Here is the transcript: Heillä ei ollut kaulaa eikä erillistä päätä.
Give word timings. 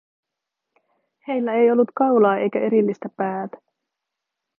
Heillä 1.27 1.53
ei 1.53 1.71
ollut 1.71 1.87
kaulaa 1.95 2.37
eikä 2.37 2.59
erillistä 2.59 3.09
päätä. 3.17 3.57